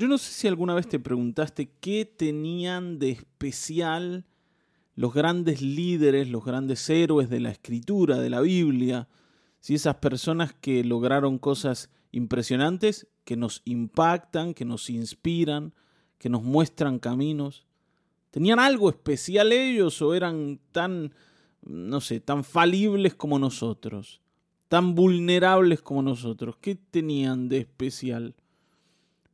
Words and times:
Yo 0.00 0.08
no 0.08 0.16
sé 0.16 0.32
si 0.32 0.48
alguna 0.48 0.72
vez 0.72 0.88
te 0.88 0.98
preguntaste 0.98 1.74
qué 1.78 2.06
tenían 2.06 2.98
de 2.98 3.10
especial 3.10 4.24
los 4.94 5.12
grandes 5.12 5.60
líderes, 5.60 6.30
los 6.30 6.42
grandes 6.42 6.88
héroes 6.88 7.28
de 7.28 7.38
la 7.38 7.50
escritura, 7.50 8.16
de 8.16 8.30
la 8.30 8.40
Biblia, 8.40 9.10
si 9.58 9.74
esas 9.74 9.96
personas 9.96 10.54
que 10.54 10.84
lograron 10.84 11.36
cosas 11.38 11.90
impresionantes, 12.12 13.08
que 13.24 13.36
nos 13.36 13.60
impactan, 13.66 14.54
que 14.54 14.64
nos 14.64 14.88
inspiran, 14.88 15.74
que 16.16 16.30
nos 16.30 16.42
muestran 16.42 16.98
caminos, 16.98 17.66
¿tenían 18.30 18.58
algo 18.58 18.88
especial 18.88 19.52
ellos 19.52 20.00
o 20.00 20.14
eran 20.14 20.60
tan, 20.72 21.12
no 21.60 22.00
sé, 22.00 22.20
tan 22.20 22.42
falibles 22.42 23.14
como 23.14 23.38
nosotros, 23.38 24.22
tan 24.68 24.94
vulnerables 24.94 25.82
como 25.82 26.00
nosotros? 26.00 26.56
¿Qué 26.58 26.74
tenían 26.74 27.50
de 27.50 27.58
especial? 27.58 28.34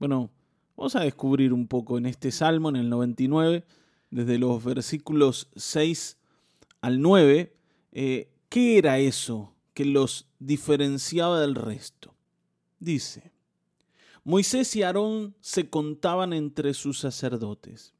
Bueno, 0.00 0.32
vamos 0.76 0.96
a 0.96 1.00
descubrir 1.00 1.52
un 1.52 1.66
poco 1.66 1.98
en 1.98 2.06
este 2.06 2.30
salmo, 2.30 2.68
en 2.68 2.76
el 2.76 2.88
99, 2.88 3.64
desde 4.10 4.38
los 4.38 4.62
versículos 4.62 5.48
6 5.56 6.18
al 6.80 7.00
9, 7.00 7.56
eh, 7.92 8.30
¿qué 8.48 8.78
era 8.78 8.98
eso 8.98 9.54
que 9.74 9.84
los 9.84 10.28
diferenciaba 10.38 11.40
del 11.40 11.54
resto? 11.54 12.14
Dice, 12.78 13.32
Moisés 14.22 14.74
y 14.76 14.82
Aarón 14.82 15.34
se 15.40 15.70
contaban 15.70 16.32
entre 16.32 16.74
sus 16.74 16.98
sacerdotes, 16.98 17.94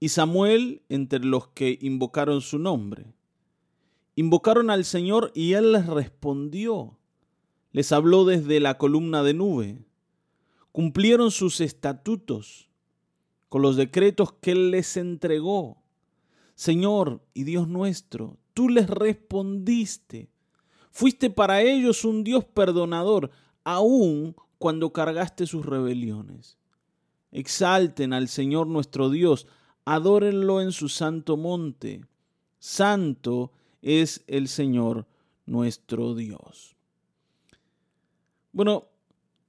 y 0.00 0.10
Samuel 0.10 0.82
entre 0.88 1.20
los 1.20 1.48
que 1.48 1.78
invocaron 1.80 2.40
su 2.40 2.58
nombre. 2.58 3.14
Invocaron 4.14 4.70
al 4.70 4.84
Señor 4.84 5.30
y 5.34 5.52
Él 5.52 5.72
les 5.72 5.86
respondió. 5.86 6.98
Les 7.72 7.92
habló 7.92 8.24
desde 8.24 8.60
la 8.60 8.78
columna 8.78 9.22
de 9.22 9.34
nube. 9.34 9.84
Cumplieron 10.76 11.30
sus 11.30 11.62
estatutos 11.62 12.68
con 13.48 13.62
los 13.62 13.76
decretos 13.76 14.34
que 14.34 14.50
Él 14.50 14.72
les 14.72 14.98
entregó. 14.98 15.82
Señor 16.54 17.22
y 17.32 17.44
Dios 17.44 17.66
nuestro, 17.66 18.36
tú 18.52 18.68
les 18.68 18.86
respondiste. 18.86 20.28
Fuiste 20.90 21.30
para 21.30 21.62
ellos 21.62 22.04
un 22.04 22.24
Dios 22.24 22.44
perdonador, 22.44 23.30
aun 23.64 24.36
cuando 24.58 24.92
cargaste 24.92 25.46
sus 25.46 25.64
rebeliones. 25.64 26.58
Exalten 27.32 28.12
al 28.12 28.28
Señor 28.28 28.66
nuestro 28.66 29.08
Dios, 29.08 29.46
adórenlo 29.86 30.60
en 30.60 30.72
su 30.72 30.90
santo 30.90 31.38
monte. 31.38 32.04
Santo 32.58 33.50
es 33.80 34.24
el 34.26 34.46
Señor 34.46 35.06
nuestro 35.46 36.14
Dios. 36.14 36.76
Bueno, 38.52 38.88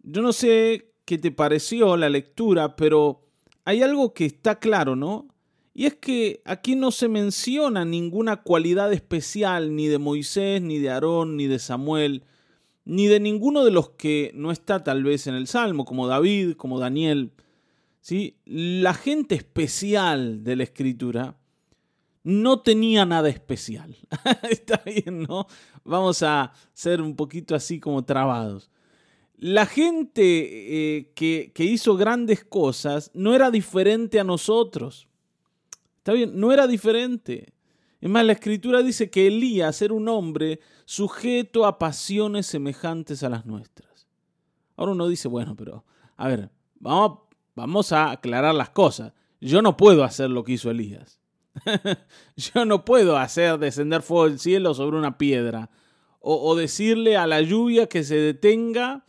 yo 0.04 0.22
no 0.22 0.32
sé 0.32 0.94
qué 1.08 1.18
te 1.18 1.32
pareció 1.32 1.96
la 1.96 2.10
lectura, 2.10 2.76
pero 2.76 3.22
hay 3.64 3.82
algo 3.82 4.14
que 4.14 4.26
está 4.26 4.60
claro, 4.60 4.98
¿no? 4.98 5.30
Y 5.74 5.86
es 5.86 5.96
que 5.96 6.42
aquí 6.44 6.76
no 6.76 6.92
se 6.92 7.08
menciona 7.08 7.86
ninguna 7.86 8.44
cualidad 8.44 8.92
especial 8.92 9.74
ni 9.74 9.88
de 9.88 10.00
Moisés, 10.00 10.62
ni 10.62 10.80
de 10.80 10.90
Aarón, 10.90 11.38
ni 11.38 11.48
de 11.48 11.60
Samuel, 11.60 12.26
ni 12.84 13.08
de 13.08 13.22
ninguno 13.22 13.64
de 13.64 13.72
los 13.72 13.92
que 13.92 14.32
no 14.36 14.52
está 14.52 14.84
tal 14.84 15.06
vez 15.06 15.28
en 15.28 15.36
el 15.36 15.48
Salmo, 15.48 15.86
como 15.86 16.08
David, 16.08 16.58
como 16.58 16.78
Daniel. 16.78 17.32
¿sí? 18.02 18.36
La 18.44 18.94
gente 18.94 19.36
especial 19.36 20.44
de 20.44 20.58
la 20.58 20.64
Escritura 20.64 21.38
no 22.24 22.60
tenía 22.60 23.06
nada 23.06 23.30
especial. 23.30 23.96
está 24.50 24.82
bien, 24.86 25.24
¿no? 25.24 25.48
Vamos 25.86 26.22
a 26.22 26.52
ser 26.74 27.02
un 27.02 27.16
poquito 27.16 27.56
así 27.56 27.80
como 27.80 28.04
trabados 28.04 28.70
la 29.38 29.66
gente 29.68 30.98
eh, 30.98 31.12
que, 31.14 31.52
que 31.54 31.64
hizo 31.64 31.96
grandes 31.96 32.44
cosas 32.44 33.12
no 33.14 33.36
era 33.36 33.52
diferente 33.52 34.20
a 34.20 34.24
nosotros. 34.24 35.08
Está 35.98 36.14
bien, 36.14 36.40
no 36.40 36.52
era 36.52 36.68
diferente. 36.68 37.54
Es 38.02 38.10
más, 38.10 38.26
la 38.26 38.34
escritura 38.34 38.82
dice 38.82 39.10
que 39.10 39.28
Elías 39.28 39.82
era 39.82 39.94
un 39.94 40.08
hombre 40.08 40.60
sujeto 40.86 41.66
a 41.66 41.78
pasiones 41.80 42.48
semejantes 42.48 43.24
a 43.24 43.30
las 43.30 43.46
nuestras. 43.46 44.08
Ahora 44.76 44.92
uno 44.92 45.08
dice, 45.08 45.28
bueno, 45.28 45.56
pero, 45.56 45.86
a 46.16 46.28
ver, 46.28 46.52
vamos, 46.80 47.20
vamos 47.56 47.92
a 47.92 48.12
aclarar 48.12 48.56
las 48.56 48.70
cosas. 48.70 49.14
Yo 49.40 49.62
no 49.62 49.78
puedo 49.78 50.04
hacer 50.04 50.30
lo 50.30 50.44
que 50.44 50.54
hizo 50.54 50.72
Elías. 50.72 51.20
Yo 52.36 52.66
no 52.66 52.86
puedo 52.86 53.18
hacer 53.18 53.58
descender 53.58 54.02
fuego 54.04 54.30
del 54.30 54.40
cielo 54.40 54.74
sobre 54.74 54.98
una 54.98 55.18
piedra. 55.18 55.70
O, 56.20 56.50
o 56.50 56.56
decirle 56.56 57.18
a 57.18 57.28
la 57.28 57.42
lluvia 57.42 57.88
que 57.88 58.04
se 58.04 58.16
detenga 58.16 59.06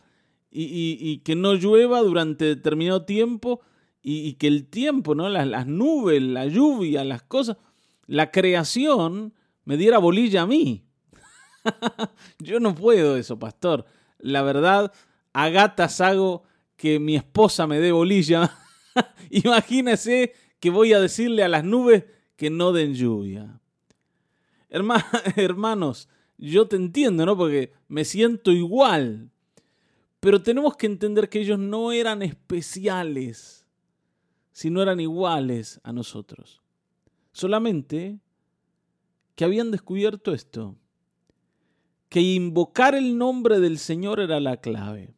y, 0.51 1.19
que 1.19 1.35
no 1.35 1.53
llueva 1.53 2.01
durante 2.01 2.45
determinado 2.45 3.05
tiempo 3.05 3.61
y, 4.01 4.33
que 4.33 4.47
el 4.47 4.67
tiempo, 4.67 5.15
¿no? 5.15 5.29
Las, 5.29 5.67
nubes, 5.67 6.21
la 6.21 6.45
lluvia, 6.45 7.03
las 7.03 7.21
cosas, 7.23 7.57
la 8.07 8.31
creación 8.31 9.33
me 9.65 9.77
diera 9.77 9.97
bolilla 9.97 10.43
a 10.43 10.47
mí. 10.47 10.85
Yo 12.39 12.59
no 12.59 12.73
puedo 12.73 13.17
eso, 13.17 13.37
pastor. 13.37 13.85
La 14.17 14.41
verdad, 14.41 14.91
a 15.33 15.49
gatas 15.49 16.01
hago 16.01 16.43
que 16.75 16.99
mi 16.99 17.15
esposa 17.15 17.67
me 17.67 17.79
dé 17.79 17.91
bolilla. 17.91 18.57
Imagínese 19.29 20.33
que 20.59 20.69
voy 20.69 20.93
a 20.93 20.99
decirle 20.99 21.43
a 21.43 21.49
las 21.49 21.63
nubes 21.63 22.05
que 22.35 22.49
no 22.49 22.71
den 22.71 22.95
lluvia. 22.95 23.59
Hermanos, 25.35 26.09
yo 26.37 26.67
te 26.67 26.75
entiendo, 26.75 27.25
¿no? 27.25 27.37
Porque 27.37 27.73
me 27.87 28.05
siento 28.05 28.51
igual. 28.51 29.29
Pero 30.19 30.41
tenemos 30.41 30.75
que 30.75 30.85
entender 30.85 31.29
que 31.29 31.39
ellos 31.39 31.59
no 31.59 31.91
eran 31.91 32.21
especiales, 32.21 33.65
sino 34.51 34.81
eran 34.81 34.99
iguales 34.99 35.79
a 35.83 35.93
nosotros. 35.93 36.61
Solamente 37.31 38.19
que 39.35 39.45
habían 39.45 39.71
descubierto 39.71 40.33
esto, 40.33 40.75
que 42.09 42.19
invocar 42.19 42.95
el 42.95 43.17
nombre 43.17 43.61
del 43.61 43.77
Señor 43.77 44.19
era 44.19 44.39
la 44.41 44.57
clave. 44.57 45.13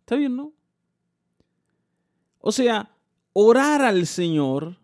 ¿Está 0.00 0.16
bien, 0.16 0.36
no? 0.36 0.52
O 2.40 2.52
sea, 2.52 2.94
orar 3.32 3.80
al 3.80 4.06
Señor 4.06 4.78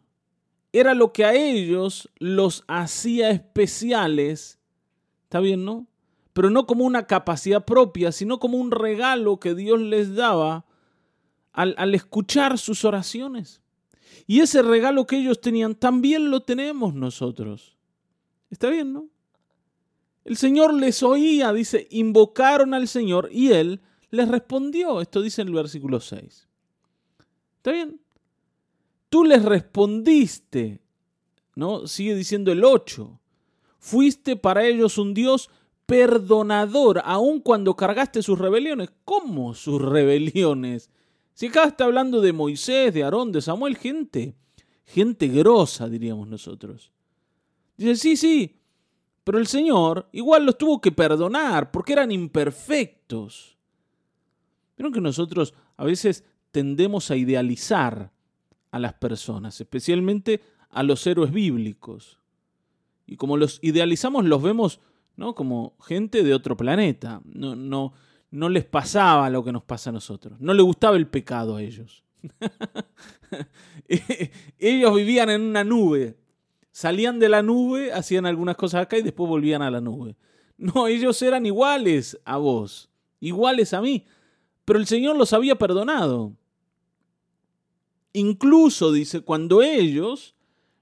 era 0.72 0.94
lo 0.94 1.12
que 1.12 1.24
a 1.24 1.34
ellos 1.34 2.08
los 2.18 2.64
hacía 2.66 3.30
especiales. 3.30 4.58
¿Está 5.24 5.40
bien, 5.40 5.64
no? 5.64 5.86
Pero 6.32 6.50
no 6.50 6.66
como 6.66 6.84
una 6.84 7.06
capacidad 7.06 7.64
propia, 7.64 8.12
sino 8.12 8.38
como 8.38 8.58
un 8.58 8.70
regalo 8.70 9.38
que 9.38 9.54
Dios 9.54 9.80
les 9.80 10.14
daba 10.14 10.64
al, 11.52 11.94
escuchar 11.94 12.58
sus 12.58 12.84
oraciones. 12.84 13.60
Y 14.26 14.40
ese 14.40 14.62
regalo 14.62 15.06
que 15.06 15.18
ellos 15.18 15.40
tenían 15.40 15.74
también 15.74 16.30
lo 16.30 16.40
tenemos 16.40 16.94
nosotros. 16.94 17.76
¿Está 18.50 18.70
bien, 18.70 18.92
no? 18.92 19.08
El 20.24 20.36
Señor 20.36 20.72
les 20.74 21.02
oía, 21.02 21.52
dice, 21.52 21.88
invocaron 21.90 22.74
al 22.74 22.86
Señor 22.86 23.28
y 23.32 23.52
Él 23.52 23.80
les 24.10 24.28
respondió. 24.28 25.00
Esto 25.00 25.20
dice 25.20 25.42
en 25.42 25.48
el 25.48 25.54
versículo 25.54 26.00
6. 26.00 26.48
¿Está 27.56 27.72
bien? 27.72 28.00
Tú 29.08 29.24
les 29.24 29.44
respondiste, 29.44 30.80
¿no? 31.54 31.86
Sigue 31.86 32.14
diciendo 32.14 32.52
el 32.52 32.64
8. 32.64 33.20
Fuiste 33.78 34.36
para 34.36 34.64
ellos 34.64 34.96
un 34.96 35.12
Dios 35.12 35.50
perdonador, 35.92 37.02
aun 37.04 37.40
cuando 37.40 37.76
cargaste 37.76 38.22
sus 38.22 38.38
rebeliones. 38.38 38.88
¿Cómo 39.04 39.52
sus 39.52 39.82
rebeliones? 39.82 40.88
Si 41.34 41.48
acá 41.48 41.64
está 41.64 41.84
hablando 41.84 42.22
de 42.22 42.32
Moisés, 42.32 42.94
de 42.94 43.04
Aarón, 43.04 43.30
de 43.30 43.42
Samuel, 43.42 43.76
gente, 43.76 44.34
gente 44.86 45.28
grosa, 45.28 45.90
diríamos 45.90 46.28
nosotros. 46.28 46.90
Dice, 47.76 47.96
sí, 47.96 48.16
sí, 48.16 48.56
pero 49.22 49.36
el 49.36 49.46
Señor 49.46 50.08
igual 50.12 50.46
los 50.46 50.56
tuvo 50.56 50.80
que 50.80 50.92
perdonar 50.92 51.70
porque 51.70 51.92
eran 51.92 52.10
imperfectos. 52.10 53.58
Vieron 54.78 54.94
que 54.94 55.00
nosotros 55.02 55.52
a 55.76 55.84
veces 55.84 56.24
tendemos 56.52 57.10
a 57.10 57.16
idealizar 57.16 58.12
a 58.70 58.78
las 58.78 58.94
personas, 58.94 59.60
especialmente 59.60 60.40
a 60.70 60.82
los 60.82 61.06
héroes 61.06 61.32
bíblicos. 61.32 62.18
Y 63.06 63.16
como 63.16 63.36
los 63.36 63.58
idealizamos, 63.60 64.24
los 64.24 64.42
vemos 64.42 64.80
¿no? 65.16 65.34
Como 65.34 65.76
gente 65.80 66.22
de 66.22 66.34
otro 66.34 66.56
planeta. 66.56 67.20
No, 67.24 67.54
no, 67.54 67.92
no 68.30 68.48
les 68.48 68.64
pasaba 68.64 69.28
lo 69.30 69.44
que 69.44 69.52
nos 69.52 69.62
pasa 69.62 69.90
a 69.90 69.92
nosotros. 69.92 70.40
No 70.40 70.54
les 70.54 70.64
gustaba 70.64 70.96
el 70.96 71.06
pecado 71.06 71.56
a 71.56 71.62
ellos. 71.62 72.04
ellos 74.58 74.94
vivían 74.94 75.30
en 75.30 75.42
una 75.42 75.64
nube. 75.64 76.18
Salían 76.70 77.18
de 77.18 77.28
la 77.28 77.42
nube, 77.42 77.92
hacían 77.92 78.24
algunas 78.24 78.56
cosas 78.56 78.82
acá 78.82 78.96
y 78.96 79.02
después 79.02 79.28
volvían 79.28 79.62
a 79.62 79.70
la 79.70 79.80
nube. 79.80 80.16
No, 80.56 80.86
ellos 80.86 81.20
eran 81.22 81.44
iguales 81.44 82.18
a 82.24 82.36
vos, 82.38 82.90
iguales 83.20 83.74
a 83.74 83.82
mí. 83.82 84.06
Pero 84.64 84.78
el 84.78 84.86
Señor 84.86 85.16
los 85.16 85.32
había 85.32 85.56
perdonado. 85.56 86.34
Incluso, 88.12 88.92
dice, 88.92 89.20
cuando 89.20 89.62
ellos 89.62 90.34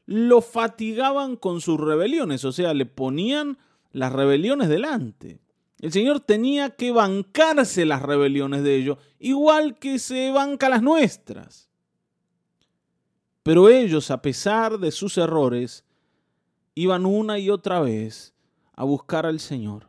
lo 0.06 0.40
fatigaban 0.42 1.36
con 1.36 1.60
sus 1.60 1.78
rebeliones, 1.80 2.44
o 2.44 2.52
sea, 2.52 2.74
le 2.74 2.86
ponían 2.86 3.58
las 3.92 4.12
rebeliones 4.12 4.68
delante. 4.68 5.40
El 5.78 5.92
Señor 5.92 6.20
tenía 6.20 6.70
que 6.70 6.92
bancarse 6.92 7.86
las 7.86 8.02
rebeliones 8.02 8.62
de 8.62 8.76
ellos, 8.76 8.98
igual 9.18 9.78
que 9.78 9.98
se 9.98 10.30
banca 10.30 10.68
las 10.68 10.82
nuestras. 10.82 11.70
Pero 13.42 13.68
ellos, 13.68 14.10
a 14.10 14.20
pesar 14.20 14.78
de 14.78 14.90
sus 14.90 15.16
errores, 15.16 15.84
iban 16.74 17.06
una 17.06 17.38
y 17.38 17.48
otra 17.50 17.80
vez 17.80 18.34
a 18.74 18.84
buscar 18.84 19.24
al 19.26 19.40
Señor. 19.40 19.88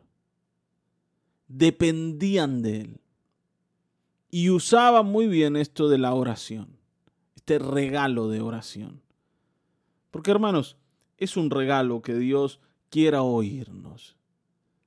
Dependían 1.48 2.62
de 2.62 2.80
Él. 2.80 3.00
Y 4.30 4.48
usaban 4.48 5.06
muy 5.06 5.26
bien 5.26 5.56
esto 5.56 5.90
de 5.90 5.98
la 5.98 6.14
oración, 6.14 6.78
este 7.36 7.58
regalo 7.58 8.28
de 8.28 8.40
oración. 8.40 9.02
Porque 10.10 10.30
hermanos, 10.30 10.78
es 11.18 11.36
un 11.36 11.50
regalo 11.50 12.00
que 12.00 12.14
Dios 12.14 12.60
quiera 12.92 13.22
oírnos. 13.22 14.16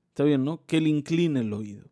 Está 0.10 0.24
bien, 0.24 0.46
¿no? 0.46 0.64
Que 0.68 0.78
Él 0.78 0.86
incline 0.86 1.40
el 1.40 1.52
oído. 1.52 1.90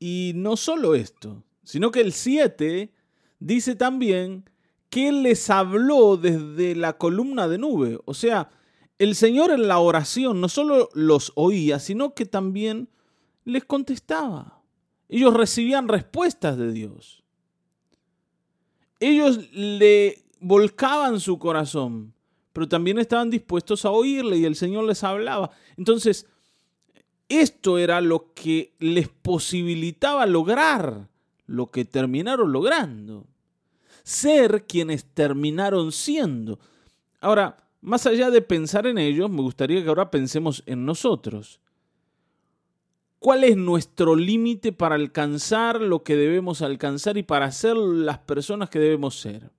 Y 0.00 0.32
no 0.34 0.56
solo 0.56 0.96
esto, 0.96 1.44
sino 1.62 1.92
que 1.92 2.00
el 2.00 2.12
7 2.12 2.92
dice 3.38 3.76
también 3.76 4.50
que 4.90 5.12
les 5.12 5.48
habló 5.50 6.16
desde 6.16 6.74
la 6.74 6.98
columna 6.98 7.46
de 7.46 7.58
nube. 7.58 8.00
O 8.06 8.12
sea, 8.12 8.50
el 8.98 9.14
Señor 9.14 9.52
en 9.52 9.68
la 9.68 9.78
oración 9.78 10.40
no 10.40 10.48
solo 10.48 10.88
los 10.94 11.30
oía, 11.36 11.78
sino 11.78 12.12
que 12.14 12.26
también 12.26 12.88
les 13.44 13.64
contestaba. 13.64 14.60
Ellos 15.08 15.32
recibían 15.32 15.86
respuestas 15.86 16.58
de 16.58 16.72
Dios. 16.72 17.22
Ellos 18.98 19.48
le 19.52 20.24
volcaban 20.40 21.20
su 21.20 21.38
corazón, 21.38 22.14
pero 22.52 22.68
también 22.68 22.98
estaban 22.98 23.30
dispuestos 23.30 23.84
a 23.84 23.90
oírle 23.90 24.36
y 24.36 24.44
el 24.44 24.56
Señor 24.56 24.84
les 24.84 25.02
hablaba. 25.04 25.50
Entonces, 25.76 26.26
esto 27.28 27.78
era 27.78 28.00
lo 28.00 28.32
que 28.34 28.74
les 28.78 29.08
posibilitaba 29.08 30.26
lograr 30.26 31.08
lo 31.46 31.70
que 31.70 31.84
terminaron 31.84 32.52
logrando. 32.52 33.26
Ser 34.02 34.66
quienes 34.66 35.04
terminaron 35.04 35.92
siendo. 35.92 36.58
Ahora, 37.20 37.56
más 37.80 38.06
allá 38.06 38.30
de 38.30 38.42
pensar 38.42 38.86
en 38.86 38.98
ellos, 38.98 39.30
me 39.30 39.42
gustaría 39.42 39.82
que 39.82 39.88
ahora 39.88 40.10
pensemos 40.10 40.62
en 40.66 40.84
nosotros. 40.84 41.60
¿Cuál 43.18 43.44
es 43.44 43.56
nuestro 43.56 44.16
límite 44.16 44.72
para 44.72 44.96
alcanzar 44.96 45.80
lo 45.80 46.02
que 46.02 46.16
debemos 46.16 46.60
alcanzar 46.60 47.16
y 47.16 47.22
para 47.22 47.52
ser 47.52 47.76
las 47.76 48.18
personas 48.18 48.68
que 48.68 48.80
debemos 48.80 49.20
ser? 49.20 49.50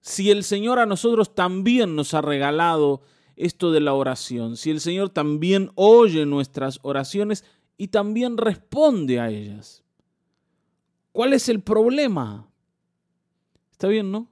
Si 0.00 0.30
el 0.30 0.44
Señor 0.44 0.78
a 0.78 0.86
nosotros 0.86 1.34
también 1.34 1.94
nos 1.94 2.14
ha 2.14 2.22
regalado 2.22 3.02
esto 3.36 3.70
de 3.70 3.80
la 3.80 3.94
oración, 3.94 4.56
si 4.56 4.70
el 4.70 4.80
Señor 4.80 5.10
también 5.10 5.70
oye 5.74 6.26
nuestras 6.26 6.78
oraciones 6.82 7.44
y 7.76 7.88
también 7.88 8.36
responde 8.36 9.20
a 9.20 9.30
ellas. 9.30 9.82
¿Cuál 11.12 11.32
es 11.32 11.48
el 11.48 11.60
problema? 11.60 12.50
¿Está 13.72 13.88
bien, 13.88 14.10
no? 14.10 14.28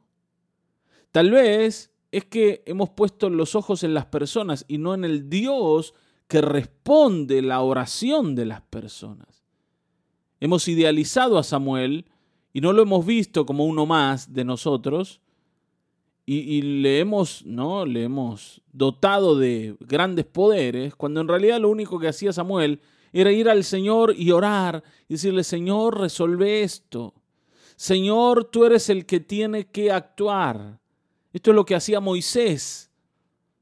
Tal 1.11 1.31
vez 1.31 1.91
es 2.13 2.25
que 2.25 2.63
hemos 2.67 2.91
puesto 2.91 3.31
los 3.31 3.55
ojos 3.55 3.83
en 3.83 3.95
las 3.95 4.07
personas 4.07 4.65
y 4.69 4.79
no 4.79 4.95
en 4.95 5.05
el 5.05 5.29
Dios 5.29 5.95
que 6.27 6.41
responde 6.41 7.43
la 7.43 7.61
oración 7.61 8.35
de 8.35 8.45
las 8.45 8.61
personas. 8.61 9.45
Hemos 10.41 10.69
idealizado 10.69 11.39
a 11.39 11.43
Samuel 11.43 12.07
y 12.53 12.61
no 12.61 12.73
lo 12.73 12.83
hemos 12.83 13.05
visto 13.05 13.47
como 13.47 13.65
uno 13.65 13.87
más 13.87 14.33
de 14.33 14.45
nosotros, 14.45 15.21
y, 16.31 16.61
le, 16.61 17.01
hemos, 17.01 17.47
¿no? 17.47 17.87
le 17.87 18.03
hemos 18.03 18.61
dotado 18.71 19.39
de 19.39 19.77
grandes 19.81 20.27
poderes, 20.27 20.95
cuando 20.95 21.23
en 21.23 21.29
realidad 21.29 21.59
lo 21.59 21.71
único 21.71 21.99
que 21.99 22.09
hacía 22.09 22.35
Samuel 22.35 22.83
era 23.15 23.33
ir 23.33 23.49
al 23.49 23.65
Señor 23.65 24.13
y 24.15 24.31
orar 24.31 24.85
y 25.09 25.15
decirle, 25.15 25.43
Señor, 25.43 25.99
resuelve 25.99 26.63
esto. 26.63 27.15
Señor, 27.77 28.45
tú 28.45 28.67
eres 28.67 28.91
el 28.91 29.07
que 29.07 29.21
tiene 29.21 29.69
que 29.69 29.91
actuar. 29.91 30.79
Esto 31.33 31.53
es 31.53 31.55
lo 31.55 31.65
que 31.65 31.77
hacía 31.77 31.99
Moisés. 31.99 32.91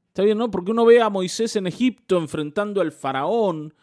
Está 0.09 0.23
bien, 0.23 0.37
¿no? 0.37 0.51
Porque 0.51 0.71
uno 0.71 0.83
ve 0.83 1.01
a 1.01 1.09
Moisés 1.09 1.55
en 1.55 1.67
Egipto 1.67 2.17
enfrentando 2.17 2.81
al 2.81 2.91
faraón, 2.91 3.73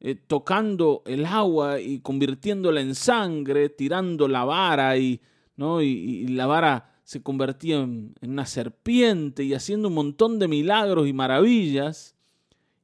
eh, 0.00 0.16
tocando 0.16 1.04
el 1.06 1.24
agua 1.24 1.80
y 1.80 2.00
convirtiéndola 2.00 2.80
en 2.80 2.96
sangre, 2.96 3.68
tirando 3.68 4.26
la 4.26 4.44
vara 4.44 4.96
y, 4.96 5.20
¿no? 5.54 5.80
y 5.80 6.26
la 6.26 6.46
vara 6.46 6.93
se 7.04 7.22
convertía 7.22 7.76
en, 7.76 8.14
una 8.22 8.46
serpiente 8.46 9.44
y 9.44 9.54
haciendo 9.54 9.88
un 9.88 9.94
montón 9.94 10.38
de 10.38 10.48
milagros 10.48 11.06
y 11.06 11.12
maravillas. 11.12 12.16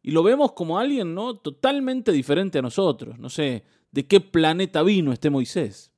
Y 0.03 0.13
lo 0.13 0.23
vemos 0.23 0.53
como 0.53 0.79
alguien, 0.79 1.15
¿no? 1.15 1.35
Totalmente 1.35 2.13
diferente 2.13 2.59
a 2.59 2.63
nosotros. 2.63 3.19
No 3.19 3.29
sé 3.31 3.65
de 3.91 4.07
qué 4.07 4.21
planeta 4.21 4.83
vino 4.83 5.13
este 5.13 5.31
Moisés. 5.31 5.91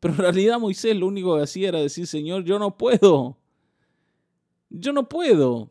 Pero 0.00 0.14
en 0.14 0.20
realidad 0.20 0.60
Moisés 0.60 0.96
lo 0.96 1.06
único 1.06 1.36
que 1.36 1.42
hacía 1.42 1.68
era 1.68 1.80
decir, 1.80 2.06
Señor, 2.06 2.44
yo 2.44 2.58
no 2.58 2.76
puedo. 2.78 3.36
Yo 4.70 4.92
no 4.92 5.08
puedo. 5.08 5.68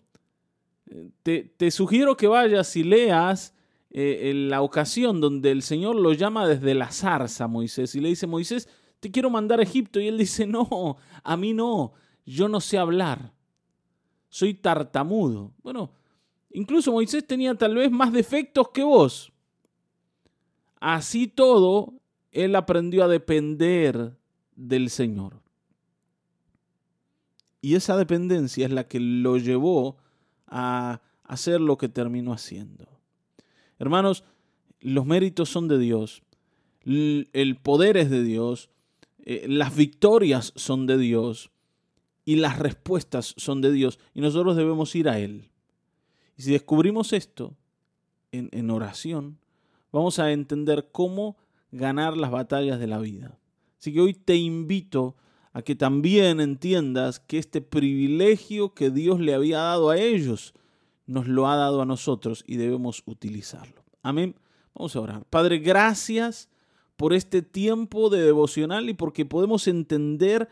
Te, 1.24 1.72
sugiero 1.72 2.18
que 2.18 2.28
vayas 2.28 2.76
y 2.76 2.84
leas 2.84 3.54
eh, 3.90 4.30
en 4.30 4.50
la 4.50 4.62
ocasión 4.62 5.22
donde 5.22 5.52
el 5.52 5.62
Señor 5.62 5.96
lo 5.96 6.14
llama 6.14 6.48
desde 6.48 6.74
la 6.74 6.92
zarza 6.92 7.48
Moisés 7.48 7.96
y 7.96 8.02
le 8.02 8.10
dice, 8.10 8.28
Moisés, 8.28 8.70
te 9.00 9.12
quiero 9.12 9.30
mandar 9.30 9.60
a 9.60 9.64
Egipto. 9.64 10.00
Y 10.00 10.08
él 10.08 10.18
dice, 10.18 10.46
no, 10.46 10.98
a 11.24 11.38
mí 11.38 11.54
no, 11.54 11.94
yo 12.26 12.48
no 12.48 12.60
sé 12.60 12.78
hablar, 12.78 13.34
soy 14.30 14.54
tartamudo. 14.54 15.54
Bueno, 15.64 15.92
incluso 16.52 16.92
Moisés 16.92 17.26
tenía 17.26 17.56
tal 17.56 17.76
vez 17.76 17.92
más 17.92 18.12
defectos 18.12 18.70
que 18.70 18.84
vos. 18.84 19.32
Así 20.80 21.28
todo, 21.28 21.94
él 22.32 22.56
aprendió 22.56 23.04
a 23.04 23.08
depender 23.08 24.16
del 24.56 24.90
Señor. 24.90 25.42
Y 27.62 27.76
esa 27.76 27.98
dependencia 27.98 28.66
es 28.66 28.72
la 28.72 28.88
que 28.88 29.00
lo 29.00 29.38
llevó 29.38 29.98
a 30.46 31.02
hacer 31.24 31.60
lo 31.60 31.78
que 31.78 31.90
terminó 31.90 32.32
haciendo. 32.32 32.88
Hermanos, 33.80 34.24
los 34.80 35.06
méritos 35.06 35.50
son 35.50 35.68
de 35.68 35.78
Dios, 35.80 36.24
el 36.84 37.60
poder 37.62 37.98
es 37.98 38.10
de 38.10 38.24
Dios, 38.24 38.70
eh, 39.30 39.46
las 39.50 39.76
victorias 39.76 40.54
son 40.56 40.88
de 40.88 40.98
Dios 40.98 41.52
y 42.24 42.38
las 42.38 42.58
respuestas 42.60 43.34
son 43.36 43.60
de 43.60 43.74
Dios 43.74 44.00
y 44.14 44.22
nosotros 44.22 44.56
debemos 44.56 44.96
ir 44.96 45.10
a 45.10 45.20
Él. 45.20 45.50
Y 46.38 46.44
si 46.44 46.54
descubrimos 46.54 47.12
esto 47.12 47.58
en, 48.32 48.48
en 48.54 48.72
oración, 48.72 49.38
vamos 49.92 50.20
a 50.20 50.32
entender 50.32 50.88
cómo 50.94 51.36
ganar 51.74 52.16
las 52.16 52.32
batallas 52.32 52.80
de 52.80 52.88
la 52.88 53.00
vida. 53.00 53.38
Así 53.78 53.92
que 53.92 54.00
hoy 54.00 54.14
te 54.14 54.38
invito 54.38 55.18
a 55.52 55.62
que 55.62 55.76
también 55.76 56.40
entiendas 56.40 57.20
que 57.20 57.38
este 57.38 57.60
privilegio 57.60 58.74
que 58.74 58.92
Dios 58.92 59.20
le 59.20 59.34
había 59.34 59.58
dado 59.58 59.90
a 59.90 59.98
ellos, 59.98 60.54
nos 61.06 61.28
lo 61.28 61.50
ha 61.50 61.58
dado 61.58 61.82
a 61.82 61.86
nosotros 61.86 62.46
y 62.48 62.56
debemos 62.56 63.04
utilizarlo. 63.06 63.84
Amén. 64.04 64.36
Vamos 64.74 64.96
a 64.96 65.02
orar. 65.02 65.26
Padre, 65.26 65.60
gracias 65.60 66.48
por 66.98 67.14
este 67.14 67.42
tiempo 67.42 68.10
de 68.10 68.22
devocional 68.22 68.90
y 68.90 68.94
porque 68.94 69.26
podemos 69.26 69.68
entender 69.68 70.50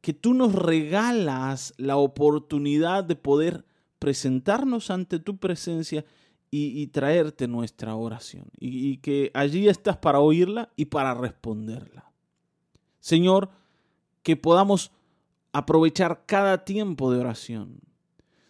que 0.00 0.12
tú 0.12 0.34
nos 0.34 0.54
regalas 0.54 1.74
la 1.76 1.96
oportunidad 1.96 3.04
de 3.04 3.16
poder 3.16 3.64
presentarnos 3.98 4.90
ante 4.90 5.18
tu 5.18 5.36
presencia 5.36 6.04
y, 6.50 6.86
traerte 6.88 7.48
nuestra 7.48 7.96
oración. 7.96 8.44
Y, 8.60 8.88
y 8.88 8.98
que 8.98 9.32
allí 9.34 9.68
estás 9.68 9.96
para 9.96 10.20
oírla 10.20 10.70
y 10.76 10.84
para 10.84 11.12
responderla. 11.12 12.12
Señor, 13.00 13.50
que 14.22 14.36
podamos 14.36 14.92
aprovechar 15.52 16.26
cada 16.26 16.64
tiempo 16.64 17.10
de 17.10 17.18
oración. 17.18 17.80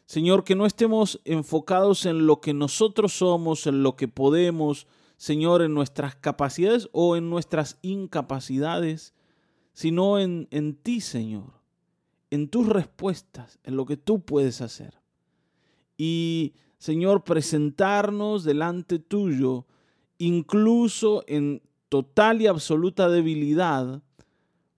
Señor, 0.05 0.45
que 0.45 0.55
no 0.55 0.67
estemos 0.67 1.21
enfocados 1.25 2.05
en 2.05 2.27
lo 2.27 2.41
que 2.43 2.53
nosotros 2.53 3.15
somos, 3.15 3.67
en 3.67 3.83
lo 3.83 3.97
que 3.97 4.07
podemos, 4.07 4.87
Señor, 5.17 5.63
en 5.63 5.75
nuestras 5.75 6.17
capacidades 6.17 6.89
o 6.93 7.17
en 7.17 7.31
nuestras 7.31 7.79
incapacidades, 7.83 9.15
sino 9.73 10.19
en, 10.19 10.49
en 10.51 10.75
ti, 10.75 11.01
Señor, 11.01 11.61
en 12.31 12.49
tus 12.49 12.69
respuestas, 12.69 13.59
en 13.65 13.77
lo 13.77 13.87
que 13.87 13.97
tú 13.97 14.25
puedes 14.25 14.61
hacer. 14.61 15.01
Y, 15.97 16.55
Señor, 16.79 17.25
presentarnos 17.25 18.45
delante 18.45 18.99
tuyo, 18.99 19.67
incluso 20.19 21.25
en 21.27 21.63
total 21.89 22.43
y 22.43 22.47
absoluta 22.47 23.09
debilidad, 23.09 24.03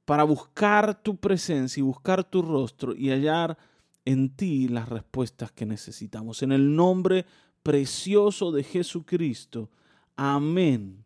para 0.04 0.22
buscar 0.22 1.02
tu 1.02 1.16
presencia 1.16 1.80
y 1.80 1.82
buscar 1.82 2.22
tu 2.22 2.42
rostro 2.42 2.94
y 2.94 3.10
hallar 3.10 3.58
en 4.04 4.30
ti 4.30 4.68
las 4.68 4.88
respuestas 4.88 5.50
que 5.50 5.66
necesitamos. 5.66 6.42
En 6.42 6.52
el 6.52 6.76
nombre 6.76 7.26
precioso 7.62 8.52
de 8.52 8.62
Jesucristo. 8.62 9.68
Amén, 10.16 11.04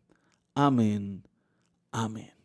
amén, 0.55 1.21
amén. 1.91 2.40